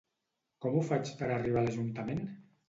[0.65, 2.25] Com ho faig per arribar a l'Ajuntament?